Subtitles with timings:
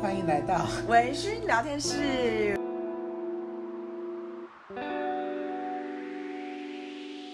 [0.00, 2.58] 欢迎来到 微醺聊天室。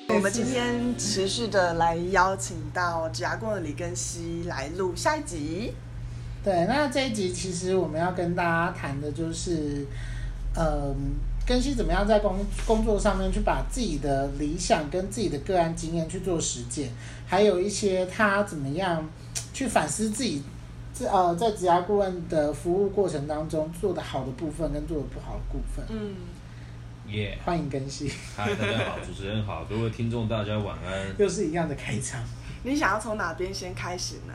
[0.09, 5.73] 我们今天持续的来邀请到职涯工的李根熙来录下一集。
[6.45, 9.87] 对，那这一集其实我们要跟大家谈的就是，
[10.57, 11.15] 嗯，
[11.47, 16.91] 根熙怎么样在工工作上面去把自己的理想跟自己的个案经验去做实践，
[17.27, 19.09] 还有一些他怎么样
[19.53, 20.43] 去反思自己。
[21.07, 25.85] 呃，在职涯顾问的服务过程当中，做的好的部分跟做的不好的部分。
[25.89, 26.15] 嗯，
[27.09, 28.11] 耶，欢迎更新。
[28.37, 31.07] 嗨，大家好，主持人好，各位听众大家晚安。
[31.19, 32.21] 又是一样的开场。
[32.63, 34.35] 你想要从哪边先开始呢？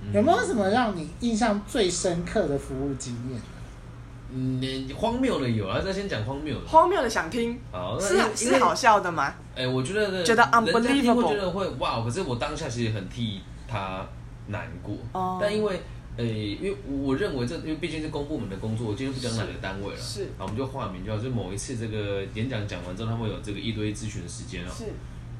[0.00, 3.40] 嗯、有没有什么让你印象最深刻的服务经验？
[4.34, 6.66] 嗯，荒谬的有啊，再先讲荒谬的。
[6.66, 7.60] 荒谬的想听。
[7.70, 9.34] 好，是是好笑的吗？
[9.54, 14.04] 哎、欸，我觉得觉得 unbelievable，觉得会哇，可是我当下其实很替他。
[14.48, 15.38] 难过，oh.
[15.40, 15.80] 但因为，
[16.14, 24.92] 呃、欸，因为我认为这，因为毕竟是公部门的工作，我今天不讲哪个单位了，是，好，我们就化名叫，就某一次这个演讲讲完之后，他们有这个一堆咨询的时间哦，是，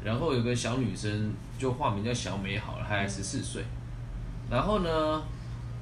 [0.03, 3.63] 然后有个小女生就化名叫小美好了，她还十四岁，
[4.51, 5.23] 然后呢，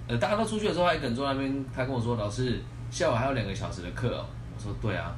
[0.08, 2.60] 呃，大家都出去的时候，她一个人坐在那边，她跟我说，老师，
[2.90, 5.14] 下午还有两个小时的课哦，我说对啊，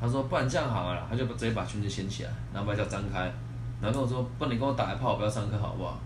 [0.00, 3.32] 她说不然这样好了，她就直接把裙子掀起来，然后把脚张开，
[3.80, 6.00] 然后跟我说，不然你跟我打一炮，我不要上课好不好？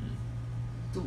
[0.00, 0.08] 嗯。
[0.94, 1.02] 就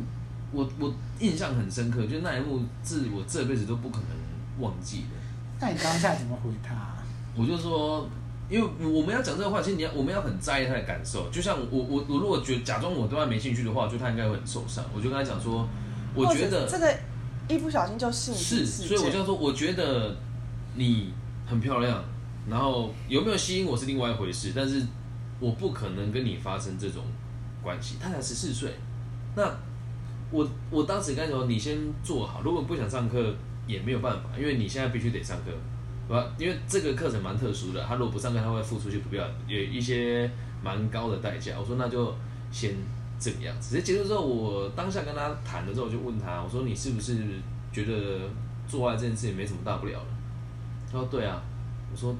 [0.52, 5.16] 我我印象很深刻，就那一幕是我这辈子都不可能忘记的。
[5.60, 6.74] 那你当下怎么回他？
[7.34, 8.06] 我就说，
[8.50, 11.30] 因为我们要讲这个话，其实你要我们要很在意他的感受。
[11.30, 14.84] 就像我我我如果觉得假装我对他没兴趣的话，就他应该会很受伤。
[14.94, 15.66] 我就跟他讲说，
[16.14, 16.94] 我觉得这个
[17.48, 20.14] 一不小心就性是，所以我就说，我觉得
[20.74, 21.14] 你
[21.46, 22.04] 很漂亮，
[22.50, 24.82] 然后有没有吸引我是另外一回事，但是
[25.40, 27.02] 我不可能跟你发生这种
[27.62, 27.96] 关系。
[27.98, 28.74] 他才十四岁，
[29.34, 29.50] 那。
[30.32, 33.32] 我我当时跟他说，你先坐好，如果不想上课
[33.66, 35.52] 也没有办法，因为你现在必须得上课，
[36.08, 36.34] 对吧？
[36.38, 40.28] 因为这个课程蛮特殊的，他如果不上课，他会付出去不必要有一些
[40.62, 41.52] 蛮高的代价。
[41.60, 42.14] 我说那就
[42.50, 42.74] 先
[43.20, 43.70] 这个样子。
[43.70, 47.16] 其实结束之后，我当下跟他谈的时候，我就问他，我说你是不是
[47.70, 48.20] 觉得
[48.66, 50.06] 做爱这件事情没什么大不了的？
[50.90, 51.42] 他说对啊。
[51.92, 52.16] 我说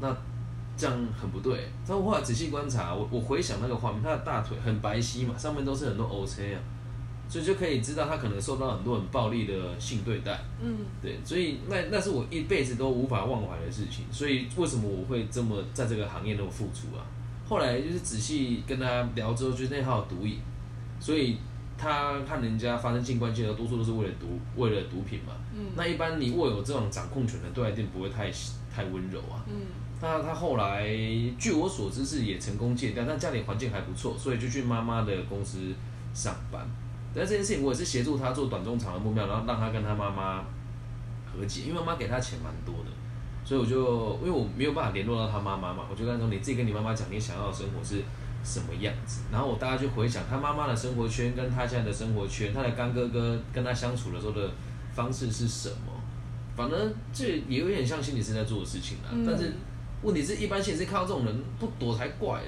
[0.00, 0.08] 那
[0.78, 1.68] 这样很不对。
[1.86, 6.60] 他说我后来仔细观察，我我回想那个画面，他的大腿很白皙嘛，上面都是很多 O C 啊。
[7.32, 14.04] 所以就可以知道他可能受到很多很暴力的性对待，嗯，对，所以那那是我一辈子都无法忘怀的事情。
[14.12, 17.00] 所以为什么我会这么在这个行业那么付出啊？
[17.48, 20.40] 后来就是仔细跟他聊之后，就是那号毒瘾，
[21.00, 21.38] 所以
[21.78, 28.30] 他看人家发生性关系的多数都是为了毒为了毒品嘛，嗯，那一般你握有这种掌控权的对待一定不会太
[28.70, 29.54] 太温柔啊，嗯，
[30.02, 30.86] 那他后来
[31.38, 35.58] 据我所知是也成功戒掉，但家里环境还不错，所以就去妈妈的公司
[36.12, 36.68] 上班。
[37.14, 40.44] 但这件事情，我也是协助他做短中长的目标，然后让他跟他妈妈
[41.30, 42.90] 和解，因为妈妈给他钱蛮多的，
[43.44, 48.02] 所以我就因为我没有办法联络到他妈妈嘛，我就跟他说，你自己跟你妈妈讲，你想要的生活是
[48.42, 54.50] 什么样子，然后我大家就回想他妈妈的生活圈跟他现在的生活圈，他的干哥哥跟他相处的时候的
[54.94, 55.92] 方式是什么，
[56.56, 59.10] 反正这也有点像心理师在做的事情啦。
[59.12, 59.52] 嗯、但是
[60.02, 62.46] 问题是一般心理师看到这种人不躲才怪、欸。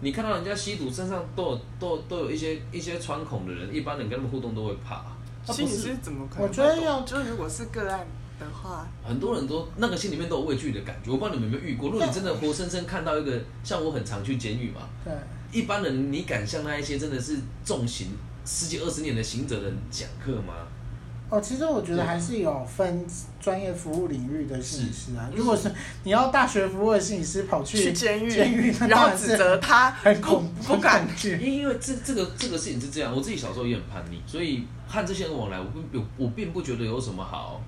[0.00, 5.04] 你看到人家吸毒身上都有都有都有一些一些穿孔的人，一般人跟他们互动都会怕。
[5.52, 6.42] 心理师怎么可能？
[6.46, 8.06] 我觉得要就如果是个案
[8.38, 11.10] 的话，很多人都那个心里面都有畏惧的感觉。
[11.10, 11.90] 我不知道你们有没有遇过？
[11.90, 15.12] 如果你真的活生生看到一个，像我很常去监狱嘛，对，
[15.50, 18.08] 一般人你敢向那一些真的是重刑
[18.44, 20.54] 十几二十年的刑者人讲课吗？
[21.30, 23.04] 哦，其实我觉得还是有分
[23.38, 25.28] 专业服务领域的心理师啊。
[25.36, 25.70] 如果是
[26.04, 31.38] 你要大学服务的心理师跑去监狱，监狱然后指责他很恐怖，不敢去。
[31.38, 37.60] 因因为这这个这个事情是这样，我自己小时候也很叛逆，所以和这些人往来，我并我并不觉得有什么好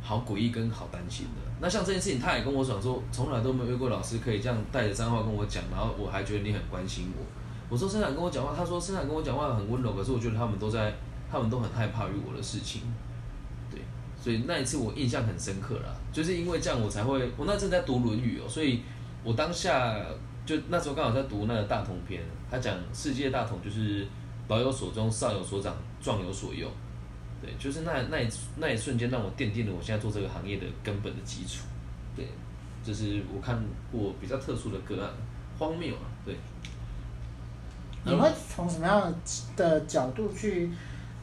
[0.00, 1.50] 好诡异跟好担心的。
[1.60, 7.26] 那像这件事情，他也跟我讲说，从来都没有遇过老师可以这样带着脏话跟我讲，然后我还觉得你很关心我。
[7.68, 10.94] 我说生产跟我讲话，他说生产跟我讲话很温柔，可是我觉得他们都在。
[11.30, 12.82] 他们都很害怕于我的事情，
[13.70, 13.80] 对，
[14.20, 18.82] 所以那一次我印象很深刻啦，就是因为这样我才会，我那阵在读《论语》哦，所以
[19.22, 19.96] 我当下
[20.44, 22.20] 就那时候刚好在读那个大同篇，
[22.50, 24.06] 他讲世界大同就是
[24.48, 26.68] 老有所终，少有所长，壮有所用，
[27.40, 31.64] 对，就是那那一那一瞬间让我奠定了我现在做这个行业的根本的基础，
[32.16, 32.26] 对，
[32.82, 33.62] 就是我看
[33.92, 35.10] 过比较特殊的个案，
[35.58, 36.34] 荒谬啊，对。
[38.02, 39.14] 你会从什么样
[39.56, 40.70] 的角度去？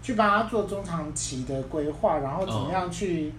[0.01, 3.33] 去帮他做中长期的规划，然后怎么样去，哦、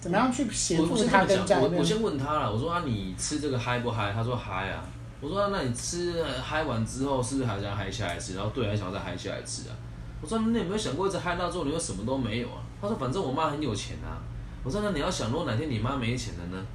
[0.00, 1.72] 怎么样去协助他跟家人。
[1.72, 4.12] 我我先问他了，我说啊，你吃这个嗨不嗨？
[4.12, 4.82] 他说嗨啊。
[5.18, 8.34] 我说、啊、那你吃嗨完之后，是不是还想嗨下来吃？
[8.34, 9.74] 然后对，还想再嗨下来吃啊？
[10.20, 12.60] 我说你有没有想过，一直嗨到之后你又什么都没有啊？
[12.80, 14.20] 他说反正我妈很有钱啊。
[14.62, 16.66] 我说那你要想，如果哪天你妈没钱了呢？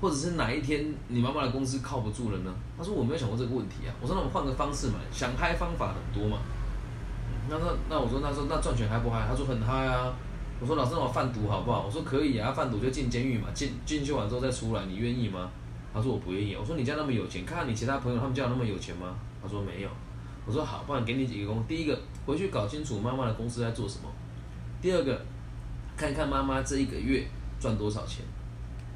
[0.00, 2.52] 或者是哪一天你妈妈的公司靠不住了呢？
[2.76, 3.94] 他说我没有想过这个问题啊。
[4.02, 6.38] 我说那我们换个方式嘛，想嗨方法很多嘛。
[7.48, 9.26] 那那那我说那时候那赚钱嗨不嗨？
[9.28, 10.12] 他说很嗨啊。
[10.60, 11.84] 我说老师，那我贩毒好不好？
[11.86, 15.48] 我说可以啊，贩毒就进监狱嘛，进进去完之后再出来，你愿意吗？
[15.94, 16.56] 他说我不愿意。
[16.56, 19.14] 我说你家那么有钱，看看你其他朋友他们家那么有钱吗？
[19.40, 19.88] 他说没有。
[20.44, 21.62] 我说好，不然给你几个工。
[21.68, 21.96] 第一个，
[22.26, 24.08] 回去搞清楚妈妈的公司在做什么。
[24.82, 25.20] 第二个，
[25.96, 27.24] 看看妈妈这一个月
[27.60, 28.24] 赚多少钱。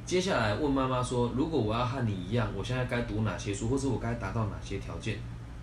[0.05, 5.17] 接下来问妈妈说，如果我要和你一样，我现在该读哪些书，或是我该达到哪些条件？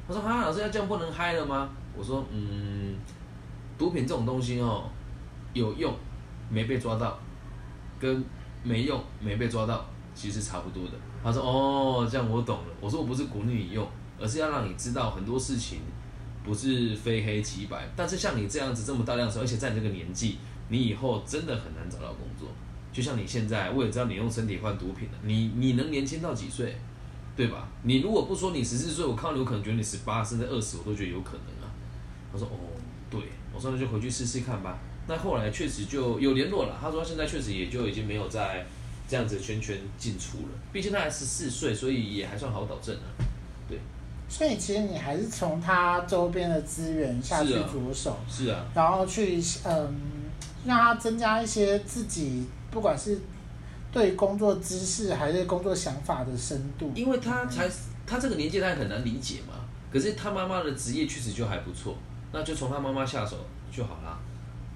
[0.08, 1.68] 他说哈，老师要这样不能嗨了吗？
[1.96, 2.96] 我说嗯，
[3.78, 4.84] 毒品这种东西哦。
[5.52, 5.92] 有用，
[6.48, 7.18] 没被抓到，
[7.98, 8.24] 跟
[8.62, 9.84] 没用没被抓到
[10.14, 10.92] 其实差不多的。
[11.24, 13.84] 他说：“哦，这样我懂了。”我说：“我不是鼓励你用，
[14.16, 15.80] 而是要让你知道很多事情
[16.44, 17.88] 不是非黑即白。
[17.96, 20.38] 但是像你这样子这么大量的时候，而且在你这个年纪，
[20.68, 22.48] 你以后真的很难找到工作。
[22.92, 25.18] 就像你现在，我也知道你用身体换毒品了。
[25.24, 26.76] 你你能年轻到几岁？
[27.34, 27.66] 对吧？
[27.82, 31.46] 你如果不说你十四岁，我看你，我可能觉得你十八甚至二十，我都觉得有可能。”
[32.32, 32.56] 他说：“哦，
[33.10, 33.20] 对。”
[33.52, 34.78] 我说：“那就回去试试看吧。”
[35.08, 38.64] 那后来确实就有联络了，他说现在确实也就已经没有在
[39.08, 43.10] 这样子圈圈进出了，毕竟他还十四岁，所以也还算好导正啊。
[43.68, 43.80] 对，
[44.28, 50.00] 所以其实你还是从他周边的资源下去着手，是啊，然后去嗯
[50.64, 53.18] 让他增加一些自己不管是
[53.90, 57.68] 对工作知识还是工作想法的深度，因为他才
[58.06, 59.54] 他这个年纪他也很难理解嘛，
[59.92, 61.96] 可是他妈妈的职业确实就还不错，
[62.32, 63.36] 那就从他妈妈下手
[63.72, 64.18] 就好了。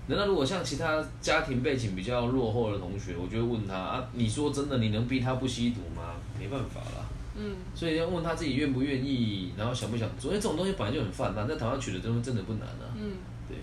[0.07, 6.15] 那如果像其他家庭背景比较落后的同学，我就会问他啊，你说真的，你能逼他不吸毒吗？
[6.39, 7.07] 没办法啦。
[7.37, 12.93] 嗯，所以要问他自己愿不愿意，然后想不想做，因为这种东西本来就很泛滥，在台湾取得东西真的不难啊。
[12.95, 13.13] 嗯，
[13.49, 13.57] 对，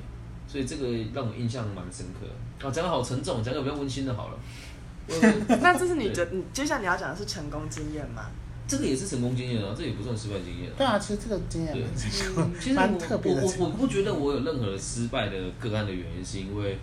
[0.48, 2.26] 所以这个让我印象蛮深刻。
[2.68, 4.38] 啊，讲得好沉重，讲个比较温馨的好了。
[5.62, 8.26] 那这是你的，你接下来你要讲的是成功经验吗？
[8.72, 10.72] 这个也是成功经验啊，这也不算失败经验。
[10.78, 12.32] 对啊，其实这个经验其实。
[12.32, 16.80] 我我我不觉得我有任何失败的个案的原因，是因为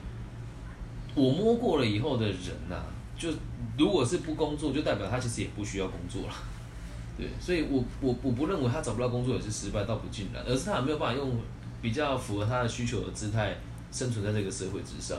[1.15, 2.37] 我摸过了以后的人
[2.69, 2.85] 呐、啊，
[3.17, 3.31] 就
[3.79, 6.35] 如果是不工作，就代表他其实也不需要工作了。
[7.17, 11.41] 对，所以我我我不认为他找不到工作也是失败，倒不尽然，而是他没有办法用
[11.81, 13.57] 比较符合他的需求的姿态
[13.91, 15.17] 生存在这个社会之上。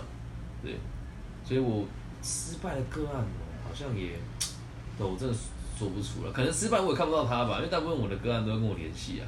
[0.62, 0.76] 对，
[1.44, 1.88] 所以我
[2.22, 3.26] 失败的个案
[3.64, 4.12] 好像也，
[5.00, 5.36] 我真的。
[5.80, 9.24] 做不出了，可能失败我也看不到他吧，因为大部分我的个案都会跟我联系啊。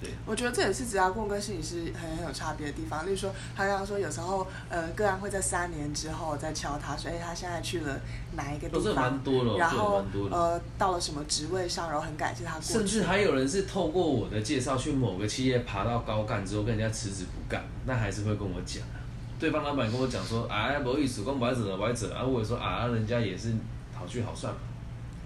[0.00, 3.06] 对，我觉得这也是职涯顾问跟心理师很很有差别的地方。
[3.06, 8.00] 例如说，他刚刚说有时候呃个案会在三年之后再敲他说，哎，他现在去了
[8.34, 8.94] 哪一个地方？
[8.96, 12.60] 蛮多了，然后呃到了什么职位上，然后很感谢他。
[12.60, 18.98] 甚至还有人是透过我的介绍去某个企业爬到高干之后，跟人家辞职不干，那还是会跟我讲啊。
[19.38, 23.54] 对方老板跟我讲说，哎，不好意思，光白者白者，啊，我也说啊，人家也是
[23.94, 24.58] 好聚好散嘛。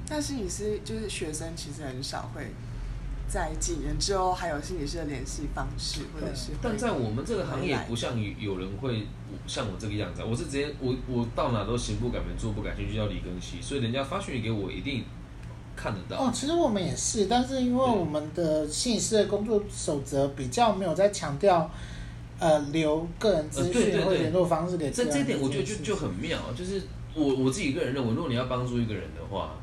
[0.09, 2.43] 但心理师就是学生，其实很少会
[3.29, 6.53] 在几年之后还有心理师的联系方式，或者是。
[6.63, 9.05] 但在我们这个行业，不像有人会
[9.49, 10.23] 像我这个样子。
[10.23, 13.61] 我是直接我我到哪都行不改名，坐不改姓，就叫李庚希。
[13.61, 15.03] 所以人家发讯息给我，一定
[15.75, 16.23] 看得到。
[16.23, 21.69] 哦，其实我们也是，但是因为我们的心理师的工作守则比较没有在强调，
[22.39, 24.89] 呃，留个人资讯或联络方式给。
[24.89, 29.57] 这这点我觉得就就很妙，就是我我自己个人认为，如果你要帮助一个人的话。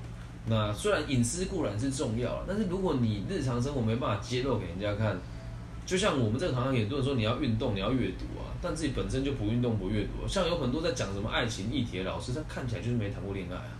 [0.46, 5.18] 那虽然隐私固然是重要，但是如果你日常生活没办法揭露给人家看，
[5.86, 13.72] 就像我们这个行业，很多人说你要运动，你要阅读啊，但自己本身就不运动不阅读，像有很多在讲什么爱情议题的老师，他看起来就是没谈过恋爱啊，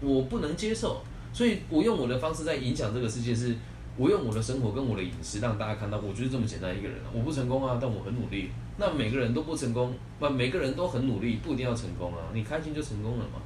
[0.00, 1.02] 我不能接受，
[1.32, 3.54] 所以我用我的方式在影响这个世界是，
[3.98, 13.42] 我用我的生活跟我的隐私让大家看到，我就是这么简单一个人，我不成功啊，但我很努力，那每个人都不成功，不每个人都很努力，不一定要成功啊，你开心就成功了嘛，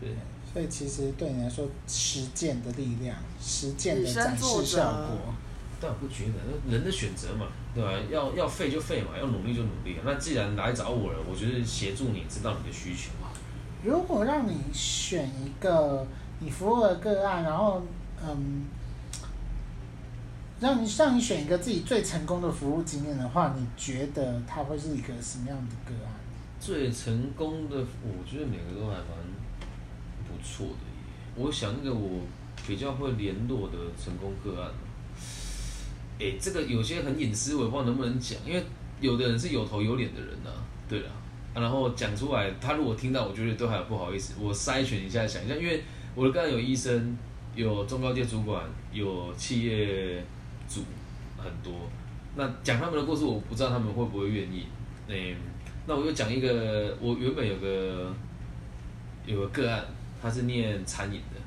[0.00, 0.10] 对。
[0.52, 5.34] 所以其实对你来说，实践的力量，实践的展示效果，
[5.80, 7.90] 但我不觉得，人的选择嘛，对吧？
[8.10, 9.96] 要要废就废嘛，要努力就努力。
[10.04, 13.30] 那既然来找我了，我就是协助你知道你的需求嘛。
[13.82, 16.06] 如果让你选一个
[16.40, 17.82] 你服务的个案，然后
[18.22, 18.66] 嗯，
[20.60, 26.12] 让你让你选一个自己最成功的服务经验的话，你觉得它会是一个什么样的个案？
[26.60, 29.41] 最成功的，我觉得每个都还蛮。
[30.42, 31.02] 错的耶，
[31.36, 32.20] 我想那个我
[32.66, 34.70] 比较会联络的成功个案，
[36.18, 38.62] 哎，这个有些很隐私，我也不知道能不能讲，因为
[39.00, 40.50] 有的人是有头有脸的人呐、
[40.88, 41.12] 对、啊，
[41.54, 45.82] 然后讲出来，他如果听到，我觉得都还不好意思，我筛选一下想一下，因为
[46.14, 47.16] 我的个案有医生，
[47.54, 50.24] 有中高阶主管，有企业
[50.68, 50.82] 主
[51.36, 51.72] 很多，
[52.36, 54.66] 那讲他们的故事，我不知道他们会不会愿意。
[55.08, 55.36] 嗯，
[55.86, 58.14] 那我就讲一个，我原本有个
[59.26, 59.84] 有个个案，
[60.22, 61.40] 他是念餐饮的，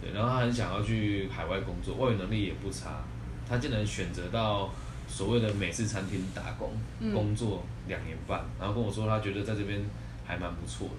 [0.00, 3.04] 对，然后他很想要去海外工作，外语能力也不差，
[3.46, 4.70] 他竟然选择到
[5.06, 6.72] 所谓的美式餐厅打工，
[7.12, 9.84] 工作两年半，然后跟我说他觉得在这边
[10.24, 10.94] 还蛮不错的。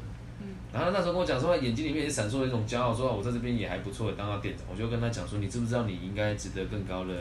[0.71, 4.65] 然后那时候跟我讲说，他眼睛里面也闪烁了一种骄傲，说我在这边也还不错，当到店长。
[4.69, 7.13] 我就跟他讲说，你知不知道你应该值得更高的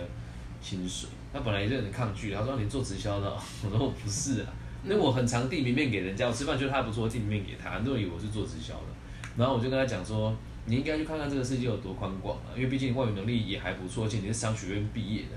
[0.60, 1.08] 薪水？
[1.32, 3.32] 他本来也是很抗拒，他说你做直销的，
[3.64, 8.93] 我说我不是啊，因为我很常递名片给人家，我吃饭觉得他不错，递名片给他，很多人以为我是做直销的。
[9.36, 10.34] 然后我就跟他讲说，
[10.66, 15.28] 你应该去看看这个世界有多宽广啊，因为毕竟外语能力也还不错，而且你是商学院毕业的。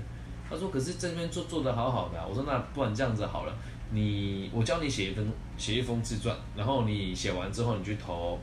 [0.48, 2.24] 他说，可是这边做做的好好的啊。
[2.26, 3.54] 我说那不然这样子好了。
[3.90, 5.26] 你我教你写一封
[5.56, 8.38] 写一封自传，然后你写完之后你去投，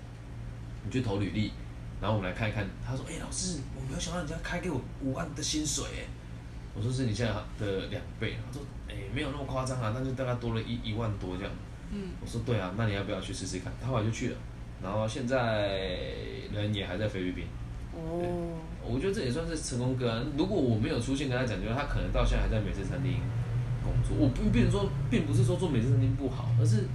[0.84, 1.52] 你去投履历，
[2.02, 2.68] 然后我们来看一看。
[2.86, 6.06] 他说：“哎、欸，老师，我没有想到人家开给我五万的薪水。”哎，
[6.76, 7.34] 我说是你现在
[7.64, 8.36] 的两倍。
[8.46, 11.52] 他说：“哎、欸，没有那么夸张啊，但是大概多了一一万多这样。”
[11.94, 14.38] 嗯，我说：“对啊，那你要不要去试试看？”他后来就去了，
[14.84, 15.80] 然后现在
[16.54, 17.46] 人也还在菲律宾。
[17.94, 20.26] 哦，我觉得这也算是成功个案。
[20.38, 23.20] 如果我没有出现跟他讲，就是他可能到现在还在美式餐厅。
[23.86, 26.86] 工作，我不变成说，并不是说做美式餐厅不好，而是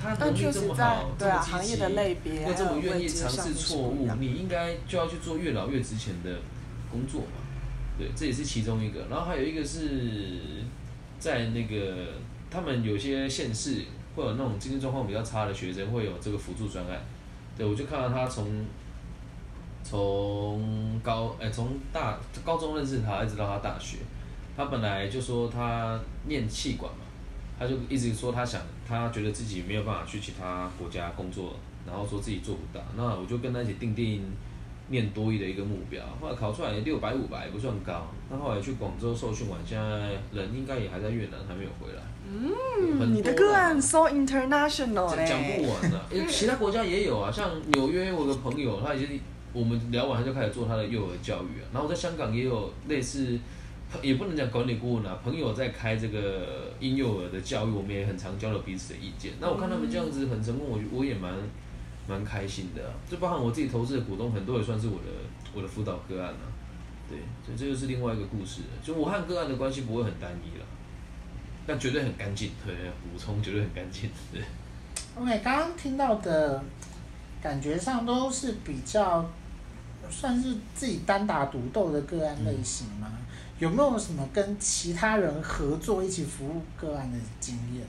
[0.00, 6.38] 他能力这么好，这么积极，又这么愿意尝试错误，你应该就要去做越老越值钱的
[6.88, 7.42] 工作嘛。
[7.98, 9.06] 对，这也是其中一个。
[9.10, 9.82] 然后还有一个是
[11.18, 12.12] 在那个
[12.48, 13.82] 他们有些县市
[14.14, 17.00] 会有那种经济状况比较差的学生会有这个辅助专案。
[17.56, 18.64] 对，我就看到他从
[19.82, 23.98] 从高哎从大高中认识他，一直到他大学。
[24.56, 26.98] 他本来就说他念气管嘛，
[27.58, 31.54] 他就一直说他想，他觉得自己没有办法去其他国家工作，
[31.86, 32.84] 然后说自己做不到。
[32.96, 34.22] 那我就跟他一起定定
[34.90, 38.06] 念多一的一个目标，后来考出来六百五百也不算高。
[38.28, 42.02] 那后来去广州受训完，现在人应该也还在越南，还没有回来。
[42.28, 49.20] 嗯，你的个案 so international 讲不完了，因为 其他国家也有啊，像纽约，我的朋友他已经
[49.52, 53.38] 我们聊完他就开始做他的幼儿教育啊，然后在香港也有类似。
[54.00, 59.32] 也不能讲管理顾问啊，朋友在开这个婴幼儿的教育，我们也很常交流彼此的意见。
[59.40, 61.34] 那我看他们这样子很成功，我我也蛮
[62.10, 62.90] 蛮开心的啊。
[63.08, 65.08] 就包含我自己投资的股东，很多也算是我的
[65.54, 66.44] 我的辅导个案啊。
[67.08, 68.62] 对，所以这就是另外一个故事。
[68.84, 70.66] 就我和个案的关系不会很单一了，
[71.66, 72.50] 但绝对很干净。
[72.66, 74.10] 对，补充绝对很干净。
[74.32, 74.42] 对。
[75.14, 76.62] OK，刚刚听到的
[77.40, 79.24] 感觉上都是比较
[80.10, 83.08] 算是自己单打独斗的个案类型吗？
[83.58, 87.84] 有没有什么跟其他人合作一起服务个案的经验？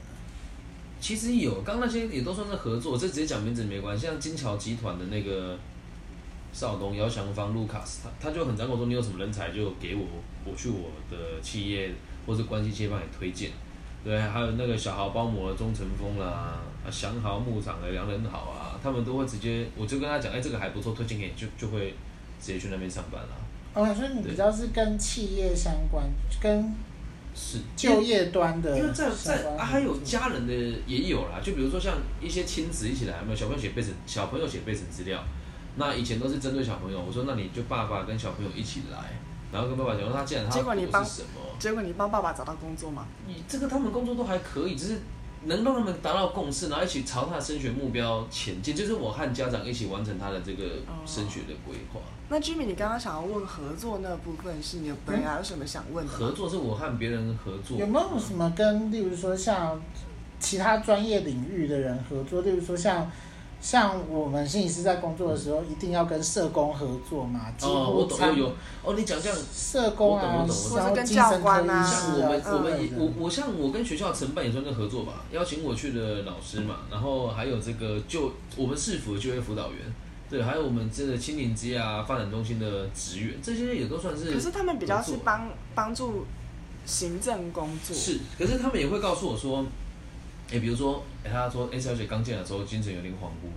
[1.01, 4.05] 其实有，刚那些也都算是合作，这直接讲名字没关系。
[4.05, 5.57] 像金桥集团的那个
[6.53, 10.05] 少东姚祥芳、卢卡斯，他他就很常跟我说，你有什么人才就给我，
[10.45, 11.91] 我去我的企业
[12.27, 13.49] 或者关系企业帮你推荐。
[14.03, 21.93] 对，还有那个小豪包膜的钟成峰啦，啊祥豪牧场的梁仁豪啊，他们都会直接，我就跟他讲，哎，这个还不错，推荐给你，就就会
[22.39, 23.29] 直接去那边上班了。
[23.73, 26.03] 哦，所以你比较是跟企业相关，
[26.41, 26.73] 跟
[27.35, 30.53] 是就业端的，因为在在啊，还有家人的
[30.85, 35.23] 也有啦，就比如说像一些亲子一起来，有没有小朋友写备审，小朋友写备审资料，
[35.75, 38.97] 那以前都是针对小朋友，我说那你就爸爸跟小朋友一起来，
[39.51, 43.05] 然后跟爸爸讲说，他既然他是什么，结果你帮爸爸找到工作嘛？
[43.27, 44.99] 你这个他们工作都还可以，只是。
[45.45, 50.63] 能让他们达到共识，然后一起朝他的升学目标前进，就是我和家长一起完成他的这个
[51.05, 51.99] 升学的规划。
[51.99, 56.11] 哦、那 Jimmy，你刚刚想要问合作那部分，是你有本来有什么想问的？
[56.11, 57.77] 合作是我和别人合作。
[57.77, 59.81] 有没有什么跟，例如说像
[60.39, 62.41] 其他专业领域的人合作？
[62.41, 63.09] 例如说像。
[63.61, 67.53] 像我们心理师在工作的时候，一定要跟社工合作嘛。
[67.61, 68.55] 哦，我懂，有有。
[68.83, 71.85] 哦，你讲这样，社工啊，或是跟教官啊。
[71.85, 79.77] 像我们，我们也，我我像我跟学校承办也算是合作吧，邀请我去的老师嘛，然后还有这个就我们市府的就业辅导员，
[80.27, 84.31] 对，还有我们这个青年职业发展中心的职员，这些也都算是。
[84.31, 86.25] 可是他们比较是帮帮助
[86.83, 87.95] 行政工作。
[87.95, 89.63] 是，可是他们也会告诉我说。
[90.51, 93.47] 哎，比如说，哎，他说，哎，小姐刚进来的时候精神有点恍惚，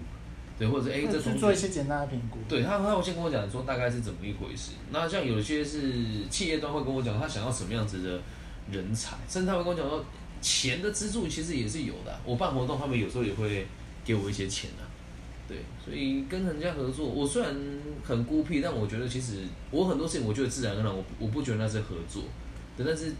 [0.56, 2.38] 对，或者是哎，这同做一些简单的评估。
[2.48, 4.72] 对他，他会先跟我讲说大概是怎么一回事。
[4.92, 8.20] 那像有些是企业端会跟我讲他想要什么样子的
[8.70, 10.04] 人才，甚至他会跟我讲说
[10.40, 12.16] 钱的资助其实也是有的。
[12.24, 13.66] 我办活动，他们有时候也会
[14.04, 14.86] 给我一些钱啊。
[15.48, 17.52] 对，所以跟人家合作，我虽然
[18.04, 19.40] 很孤僻，但我觉得其实
[19.72, 22.22] 我很多事情我觉得自然而然，我我不觉得那是合作，
[22.76, 23.12] 对，但是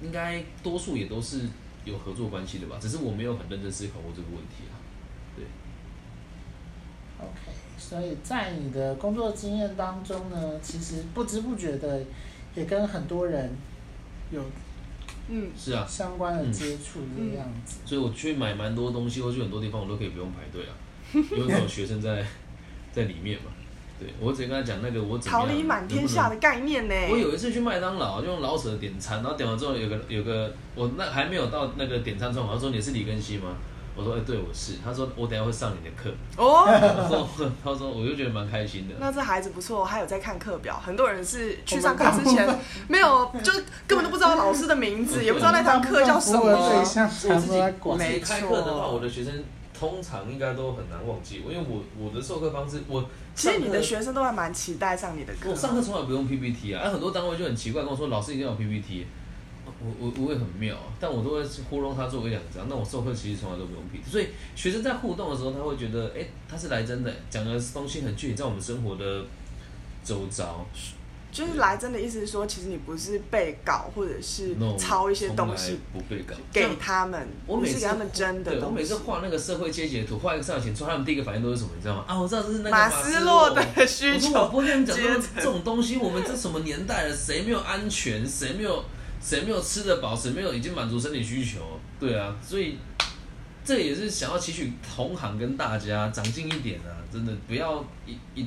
[0.00, 1.40] 应该多数也都是。
[1.88, 4.76] 有合作关系的吧，只是我没有很认真思考过这个问题啊。
[5.34, 5.44] 对。
[7.20, 12.02] OK，所以在你的工作经验当中呢，其实不知不觉的
[12.54, 13.50] 也跟很多人
[14.30, 14.40] 有
[15.28, 17.78] 嗯，是啊，相关的接触这样子。
[17.84, 20.72] 所以我去买蛮多东西，或去很多地方，我都可以不用排队啊，
[21.12, 22.24] 因为有学生在
[22.92, 23.50] 在里面嘛。
[23.98, 26.94] 对，我只跟他讲那个我怎么样，桃李满天下的概念呢。
[27.10, 33.56] 我有一次去麦当劳，就用老舍点餐，然后点完之后有个有个我那还没有到那个点餐窗口，他说，你是李根熙吗？
[33.96, 34.74] 我说哎、欸，对，我是。
[34.84, 36.08] 他说我等下会上你的课。
[36.36, 36.64] 哦。
[36.64, 37.28] 他说
[37.64, 38.94] 他说我就觉得蛮开心的。
[39.00, 40.78] 那这孩子不错，还有在看课表。
[40.78, 42.48] 很多人是去上课之前
[42.86, 43.52] 没有，就
[43.88, 46.40] 根本都不知道老师的名字，也不知道那堂课叫什么。
[46.40, 47.58] 我自己
[47.98, 49.34] 没开课的话，我的学生。
[49.78, 53.04] 通常应该都很难忘记，因为我我的授课方式，我
[53.34, 55.50] 其实你的学生都还蛮期待上你的课。
[55.50, 59.06] 我上课从来不用 PPT 啊，而很多单位就很奇怪跟我说，老师一定要 PPT，
[59.64, 62.68] 我我我也很妙，但我都会糊弄他做一两张。
[62.68, 69.24] 那我授课其实从来都不用 PPT，所以学生在互动的时候，他会觉得，哎、欸，他是来真的，讲的东西很具体，在我们生活的
[70.02, 70.66] 周遭。
[71.30, 77.28] 就是来真的意思是说，其实你不是被稿，或者是抄一些东西，不被稿给他们。
[77.46, 78.64] 我每次给他们真的。
[78.66, 81.70] 我每次画那个社会阶级的图，画一个三角形，出他们第一个反应都是什么？
[81.76, 82.04] 你知道吗？
[82.08, 84.50] 啊，我知道这是那个马斯洛的需求。
[84.52, 87.14] 我跟你讲说这种东西，我们这什么年代了？
[87.14, 88.26] 谁没有安全？
[88.26, 88.84] 谁没有？
[89.20, 90.14] 谁没有吃得饱？
[90.14, 91.58] 谁没有已经满足生理需求？
[91.98, 92.78] 对啊，所以
[93.64, 97.02] 这也是想要期许同行跟大家长进一点啊！
[97.12, 98.46] 真的不要一一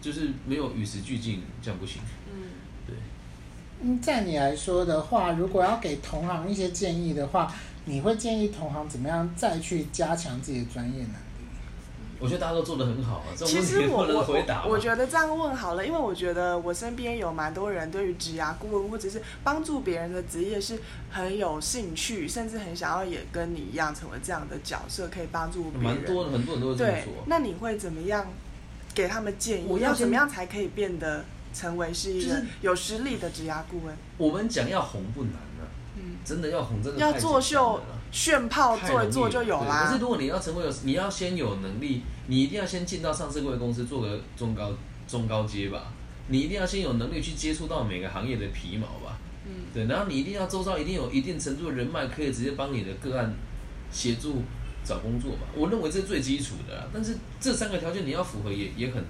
[0.00, 2.00] 就是没有与时俱进，这样不行。
[3.82, 7.52] 嗯，在你来说的话，如果要给同行一些建议的话，
[7.84, 11.14] 你会建议同行怎么样再去加强自己的专业能力？
[12.20, 20.76] 我觉得大家都做得很好啊，这种问题其实我不能回答我，我觉得这样问好了，因为我觉得我身边有蛮多人对于职涯顾问或者是帮助别人的职业是
[21.10, 25.82] 很有兴趣，甚至很想要也跟你一样成为这样的角色，可以帮助别人。
[25.84, 27.04] 蛮多的，很多人都会这么说。
[27.04, 28.26] 对，那你会怎么样
[28.98, 29.66] 给他们建议？
[29.68, 31.24] 我要怎么样才可以变得？
[31.54, 33.96] 成为是一个有实力的职涯顾问。
[34.18, 35.64] 我们讲要红不难啊，
[35.96, 37.80] 嗯，真的要红，真的要作秀
[38.12, 39.86] 炫炮做一做就有啦。
[39.86, 44.72] 可是如果你要成为有，你要先有能力，你一定要先进到上市贵公司做个中高
[45.08, 45.90] 中高阶吧。
[46.28, 49.18] 你一定要先有能力去接触到每个行业的皮毛吧。
[49.46, 53.34] 嗯，对，然后你一定要周遭一定有一定程度的人脉，可以直接帮你的个案
[53.90, 54.42] 协助
[54.88, 55.40] 找工作吧。
[55.54, 59.04] 我认为这是最基础的啦，但是这三个条件你要符合也也很。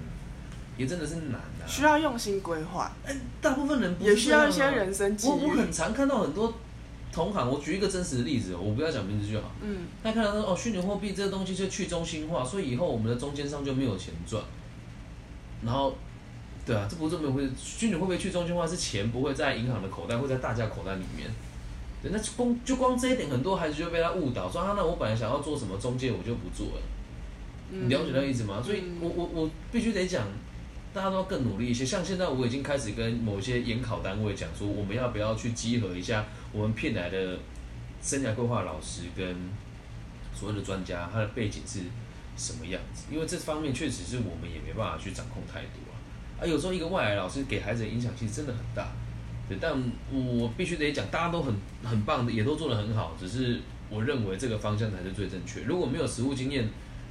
[0.77, 2.89] 也真的是难的，啊，需要用心规划。
[3.05, 5.29] 哎，大部分人不，啊，也需要一些人生机遇。
[5.29, 6.53] 我我很常看到很多
[7.11, 9.51] 同行，我举一个真实的例子，我不要讲名字就好。
[9.61, 9.79] 嗯。
[10.01, 14.41] 他看到说哦，虚拟货币这个东西就去中心化，所以以后我们的中间商就没有钱赚。
[15.65, 15.93] 然后，
[16.65, 17.51] 对啊，这不是这么回事。
[17.61, 21.29] 虚拟货币去中心化是钱不会在银行的口袋，会在大家口袋里面。
[22.01, 26.81] 对，那光就光这一点，很多孩子就被他误导，说啊，那我本来想要做什么中介，我就不做了。
[27.71, 28.61] 嗯，你了解那个意思吗？
[28.63, 30.25] 所以我我我必须得讲。
[30.91, 31.85] 大家都要更努力一些。
[31.85, 37.37] 像现在，我已经开始跟某些研考单位讲说，我们要不要去集合一下我们聘来的
[38.01, 39.35] 生涯规划老师跟
[40.33, 41.81] 所谓的专家，他的背景是
[42.35, 43.03] 什么样子？
[43.11, 45.93] 因为这方面确实是我们也没办法去掌控太多啊。
[46.41, 48.91] 啊，有时候一个外来老师给孩子的影响其实真的很大。
[49.59, 49.71] 但
[50.11, 53.15] 我必须得讲，大家都很很棒的，也都做得很好。
[53.19, 53.59] 只是
[53.89, 55.61] 我认为这个方向才是最正确。
[55.61, 56.69] 如果没有实务经验，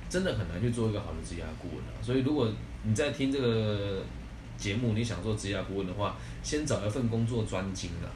[0.09, 1.79] 真的很难去做一个好的职业顾问。
[2.03, 2.51] 所以如果
[2.85, 4.03] 你在听这个
[4.57, 8.07] 节目，你想做职业顾问的话，先找一份工作专精啊。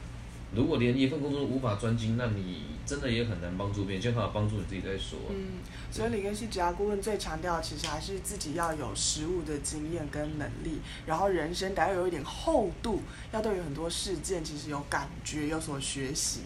[0.55, 5.17] 如果连一份工作都无法专精，那你真的也很难帮助别人，先好好帮助你自己再说。
[5.29, 5.59] 嗯，
[5.91, 16.41] 所以李根熙职涯顾问最强调，其实还是自己要有实务的经验跟能力，然后人生得要有一点厚度，要对于很多事件其实有感觉，有所学习。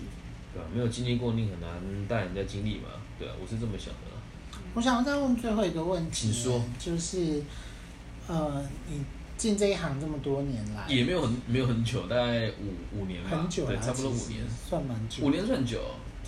[0.54, 1.70] 对啊，没有经历过，你很难
[2.08, 2.90] 带人家经历嘛。
[3.20, 4.60] 对啊，我是这么想的。
[4.74, 7.44] 我想要再问最后一个问题，请说，就是。
[8.30, 9.06] 呃，你
[9.38, 15.80] 进这一行这么多年来，也没有很没有很久，大概五五年吧，很久了，对，差不多五年，算蛮久，五年算久，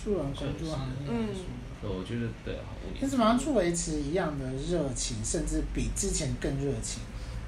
[0.02, 1.28] 助人工作行业，嗯，
[1.82, 3.02] 我觉得对啊，五年。
[3.02, 7.02] 你怎么样去维持一样的热情，甚至比之前更热情？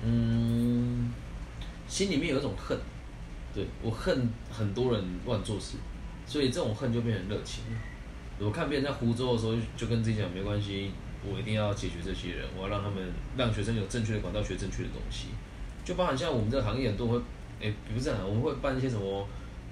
[0.04, 1.12] 嗯，
[1.86, 2.76] 心里面有一种恨，
[3.54, 5.76] 对，我恨很多人乱做事，
[6.26, 7.62] 所以这种恨就变成热情。
[8.40, 10.90] 我看别人在湖州的时候，就跟自己讲没关系。
[11.24, 15.28] 我一定要解决这些人，我要让他们让学生有正确的管道学正确的东西，
[15.84, 17.18] 就包含像我们这个行业很多会，
[17.60, 19.26] 诶，不是这样，我们会办一些什么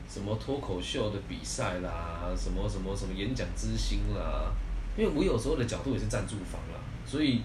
[0.09, 4.53] 什么脱口秀的比赛啦，什么什么什么演讲之星啦，
[4.97, 7.43] 因为我有时候的角度也是赞助方啦，所以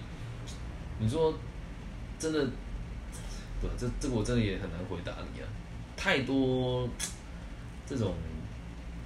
[0.98, 1.32] 你说
[2.18, 2.44] 真的，
[3.60, 5.46] 对，这这个我真的也很难回答你啊，
[5.96, 6.88] 太多
[7.86, 8.14] 这种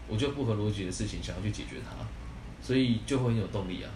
[0.09, 1.94] 我觉得不合逻辑的事情想要去解决它，
[2.62, 3.90] 所以就会很有动力啊。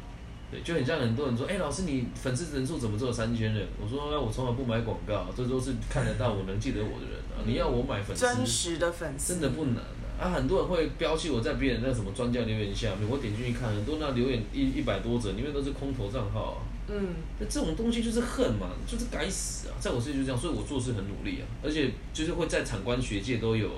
[0.54, 3.66] 对，就很像很多人说，哎、欸，老师，你粉丝人数怎么只有三千人？
[3.82, 7.42] 我说，我从来不买广告，这都是看得到我能记得我的人啊。
[7.44, 10.14] 你要我买粉丝，真实的粉丝，真的不难啊。
[10.20, 16.62] 啊，啊，很多人会标记我在别人那什么专家留言下面，我点进去看，很多那留言一一百多则，里面都是空头账号啊。
[16.86, 19.74] 嗯，那这种东西就是恨嘛，就是该死啊！
[19.80, 23.68] 在我世界就这样，所以我做事很努力啊，而且就是会在产官学界都有，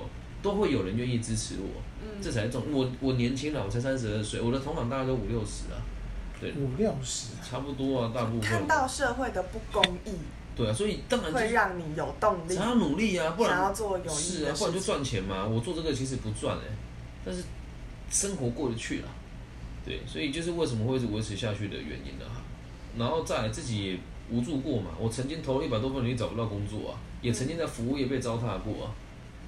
[0.43, 1.81] 都会有人愿意支持我。
[2.03, 2.63] 嗯，这才是重。
[2.71, 5.79] 我我年轻了，我才三十二岁，我的同行大概都五六十啊。
[6.39, 8.41] 对，五六十，差不多啊，大部分。
[8.41, 10.11] 看到社会的不公义。
[10.55, 15.45] 对啊，所以当然会让你有动力，想要努力啊，不然想要做有意义是啊，不然就赚钱嘛。
[15.45, 16.71] 我做这个其实不赚哎、欸，
[17.25, 17.43] 但是
[18.09, 19.09] 生活过得去了。
[19.85, 22.41] 对，所以就是为什么会一直维持下去的原因啊。
[22.97, 23.99] 然后再来自己也
[24.31, 28.91] 无助过嘛，我曾经投了一百多份履历找不到工作啊，也曾经在服务业被糟蹋过啊，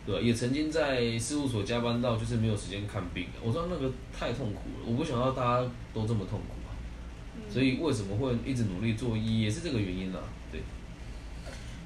[0.06, 0.22] 对吧？
[0.22, 6.59] 也曾经在事务所加班到就是没有时间看病，我知道那个太痛苦了，我不想要大家都这么痛苦啊。
[7.52, 10.20] 所以为什么会一直努力做医，也是这个原因啊。
[10.52, 10.62] 对。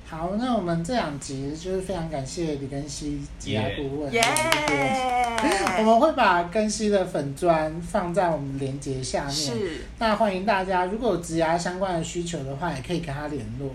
[0.09, 4.13] 好，那我们这两集就是非常感谢李根熙职涯顾问。
[4.13, 5.79] 耶、yeah！
[5.79, 9.33] 我们会把根熙的粉砖放在我们连接下面。
[9.33, 9.81] 是。
[9.99, 13.71] 那欢迎大家，如果有植牙相关的需求的话，也可以跟他联络。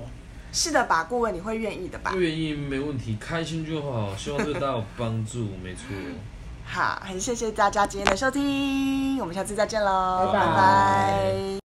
[0.53, 2.15] 是的吧，顾问，你会愿意的吧？
[2.17, 4.17] 愿意，没问题，开心就好。
[4.17, 5.83] 希望对大家有帮助，没错。
[6.65, 10.47] 好，很谢谢大家今天的收听，我们下次再见喽，拜拜。
[10.47, 11.68] 拜拜。